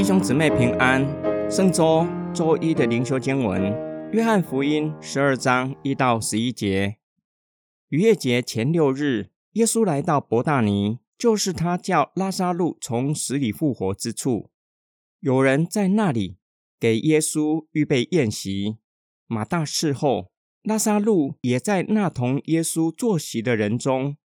[0.00, 1.04] 弟兄姊妹平安，
[1.50, 3.62] 圣周周一的灵修经文，
[4.12, 6.96] 约翰福音十二章一到十一节。
[7.90, 14.48] 逾越节前六日，耶稣来到伯大尼，就是他叫拉撒路从死里复活之处。
[15.20, 16.38] 有人在那里
[16.80, 18.78] 给耶稣预备宴席，
[19.26, 20.30] 马大伺候，
[20.62, 24.16] 拉撒路也在那同耶稣坐席的人中。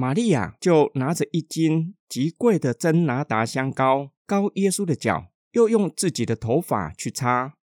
[0.00, 7.56] 玛利亚就拿着一斤极贵的真拿达香膏，膏耶稣的脚，又用自己的头发去擦，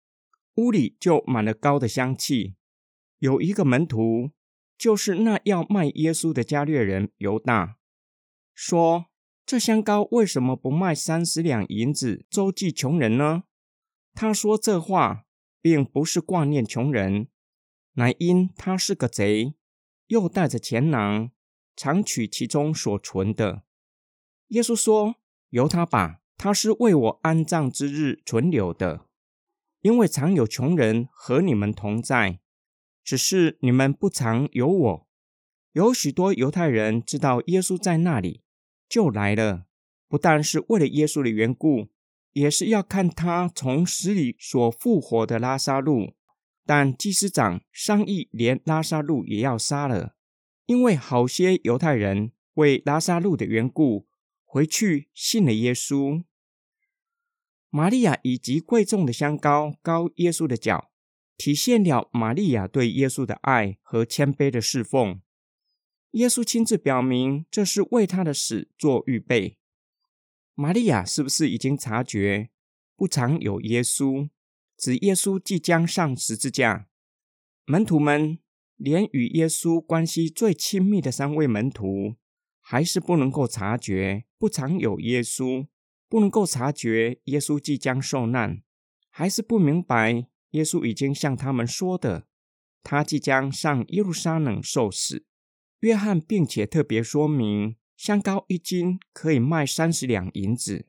[0.57, 2.57] 屋里就满了膏的香气。
[3.21, 4.33] 有一个门徒，
[4.77, 7.77] 就是那要卖耶稣的加略人犹大，
[8.53, 9.07] 说
[9.47, 13.45] ：“这香膏为什么不卖三十两银子，周济穷人呢？”
[14.13, 15.27] 他说这话，
[15.63, 17.29] 并不是挂念穷人，
[17.93, 19.55] 乃因他是个贼，
[20.09, 21.31] 又带着钱囊。
[21.77, 23.63] 常取其中所存的。
[24.49, 25.17] 耶稣说
[25.51, 29.07] ：“由他吧，他是为我安葬之日存留的。
[29.81, 32.41] 因为常有穷人和你们同在，
[33.03, 35.09] 只是你们不常有我。
[35.73, 38.43] 有许多犹太人知道耶稣在那里，
[38.89, 39.67] 就来了，
[40.09, 41.89] 不但是为了耶稣的缘故，
[42.33, 46.15] 也是要看他从死里所复活的拉撒路。
[46.65, 50.14] 但祭司长商议，连拉撒路也要杀了。”
[50.67, 54.07] 因为好些犹太人为拉撒路的缘故
[54.45, 56.25] 回去信了耶稣。
[57.69, 60.91] 玛利亚以及贵重的香膏膏耶稣的脚，
[61.37, 65.21] 体现了玛利亚对耶稣的爱和谦卑的侍奉。
[66.13, 69.59] 耶稣亲自表明，这是为他的死做预备。
[70.55, 72.51] 玛利亚是不是已经察觉
[72.95, 74.31] 不常有耶稣，
[74.79, 76.87] 指耶稣即将上十字架？
[77.67, 78.39] 门徒们。
[78.77, 82.17] 连与耶稣关系最亲密的三位门徒，
[82.61, 85.67] 还是不能够察觉不常有耶稣，
[86.09, 88.63] 不能够察觉耶稣即将受难，
[89.11, 92.27] 还是不明白耶稣已经向他们说的，
[92.83, 95.25] 他即将上耶路撒冷受死。
[95.81, 100.89] 约翰并且特别说明，香膏一斤可以卖三十两银子。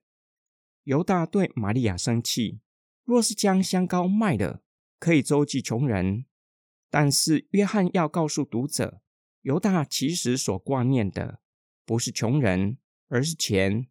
[0.83, 2.59] 犹大对玛利亚生气，
[3.03, 4.61] 若是将香膏卖了，
[4.99, 6.25] 可以周济穷人。
[6.89, 9.01] 但是，约翰要告诉读者，
[9.41, 11.39] 犹大其实所挂念的
[11.85, 12.77] 不是穷人，
[13.09, 13.87] 而是钱，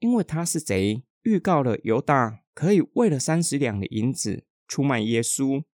[0.00, 5.64] 因为他是贼，预告了犹大可以为了三十两的银子出卖耶稣。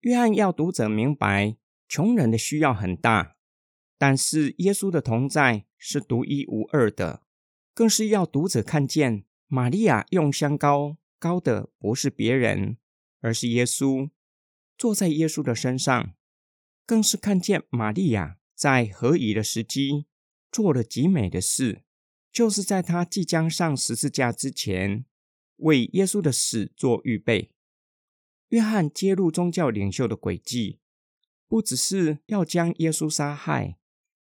[0.00, 1.56] 约翰要读者明白，
[1.88, 3.36] 穷人的需要很大，
[3.98, 7.22] 但是耶稣的同在是独一无二的，
[7.74, 12.78] 更是要读者看见，玛利亚用香膏膏的不是别人，
[13.20, 14.10] 而是耶稣。
[14.76, 16.14] 坐在耶稣的身上，
[16.84, 20.06] 更是看见玛利亚在合宜的时机
[20.50, 21.82] 做了极美的事，
[22.32, 25.04] 就是在他即将上十字架之前，
[25.56, 27.52] 为耶稣的死做预备。
[28.48, 30.78] 约翰揭露宗教领袖的诡计，
[31.48, 33.78] 不只是要将耶稣杀害，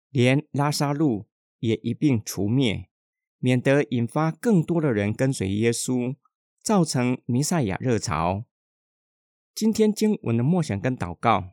[0.10, 1.28] 连拉撒路
[1.60, 2.90] 也一并除灭，
[3.40, 6.16] 免得引发更多的人跟随耶稣，
[6.62, 8.46] 造成弥赛亚热潮。
[9.56, 11.52] 今天经文的默想跟祷告，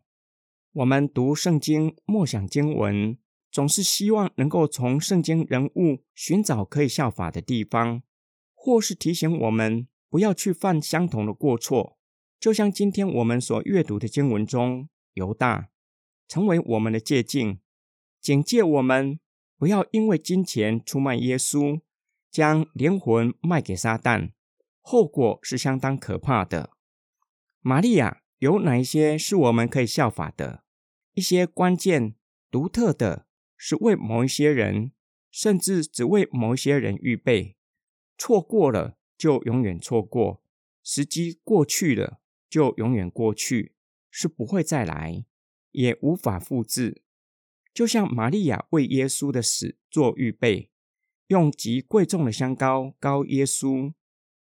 [0.73, 3.19] 我们读圣经默想经文，
[3.51, 8.03] 总是希望能够从圣经人物寻找可以效法的地方，
[8.55, 11.99] 或是提醒我们不要去犯相同的过错。
[12.39, 15.69] 就像今天我们所阅读的经文中，犹大
[16.27, 17.61] 成为我们的借镜，
[18.19, 19.21] 警戒我们
[19.59, 21.83] 不要因为金钱出卖耶稣，
[22.31, 24.31] 将灵魂卖给撒旦，
[24.81, 26.71] 后果是相当可怕的。
[27.63, 30.65] 玛利亚有哪一些是我们可以效法的？
[31.13, 32.15] 一些关键、
[32.51, 34.93] 独特的，是为某一些人，
[35.31, 37.59] 甚至只为某一些人预备。
[38.17, 40.43] 错过了就永远错过，
[40.83, 43.75] 时机过去了就永远过去，
[44.11, 45.27] 是不会再来，
[45.73, 47.03] 也无法复制。
[47.75, 50.71] 就像玛利亚为耶稣的死做预备，
[51.27, 53.93] 用极贵重的香膏膏耶稣。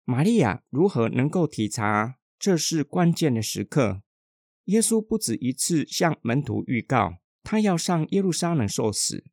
[0.03, 2.17] 玛利亚如何能够体察？
[2.39, 4.01] 这是关键的时刻。
[4.65, 9.23] 耶稣不止一次向门徒预告，他要上耶路撒冷受死。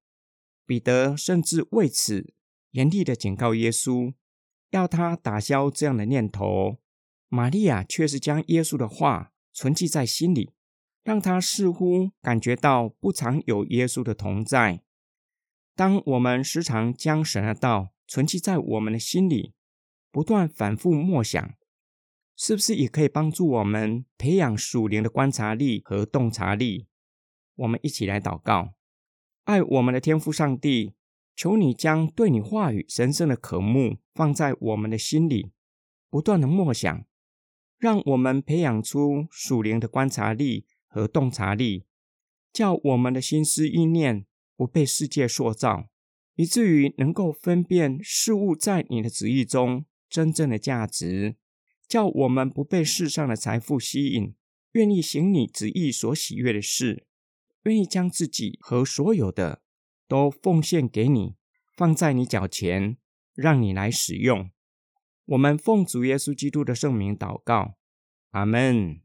[0.64, 2.32] 彼得甚至为此
[2.70, 4.14] 严厉的警告耶稣，
[4.70, 6.78] 要他打消这样的念头。
[7.28, 10.52] 玛利亚却是将耶稣的话存记在心里，
[11.02, 14.82] 让他似乎感觉到不常有耶稣的同在。
[15.74, 19.52] 当我们时常将神的道存记在我们的心里，
[20.12, 21.54] 不断反复默想。
[22.36, 26.86] 是不是也可以帮助我们培养属灵的观察力和洞察力？
[27.54, 28.74] 我们一起来祷告：
[29.44, 30.94] 爱我们的天父上帝，
[31.36, 35.52] 求你将对你话语神圣的渴慕放在我们的心里，
[36.10, 37.06] 不断的默想，
[37.78, 41.84] 让我们培养出属灵的观察力和洞察力，
[42.52, 44.26] 叫我们的心思意念
[44.56, 45.88] 不被世界塑造，
[46.34, 51.36] 以至于能够分辨事物在你的旨意中真正的价值，
[51.88, 54.34] 叫我们不被世上的财富吸引，
[54.72, 57.06] 愿意行你旨意所喜悦的事，
[57.64, 59.62] 愿意将自己和所有的
[60.08, 61.36] 都奉献给你，
[61.76, 62.96] 放在你脚前，
[63.34, 64.50] 让你来使用。
[65.26, 67.76] 我们奉主耶稣基督的圣名祷告，
[68.30, 69.00] 阿门。